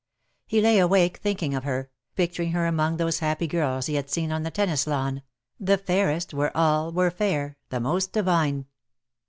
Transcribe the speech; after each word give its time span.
He 0.47 0.61
lay 0.61 0.79
awake 0.79 1.17
thinking 1.17 1.53
of 1.53 1.63
her, 1.63 1.91
picturing 2.15 2.53
her 2.53 2.65
among 2.65 2.97
those 2.97 3.19
happy 3.19 3.45
girls 3.45 3.85
he 3.85 3.93
had 3.93 4.09
seen 4.09 4.31
on 4.31 4.41
the 4.41 4.49
tennis 4.49 4.87
lawn, 4.87 5.21
the 5.59 5.77
fairest 5.77 6.33
where 6.33 6.49
all 6.57 6.91
were 6.91 7.11
fair, 7.11 7.55
the 7.69 7.79
most 7.79 8.11
divine. 8.11 8.65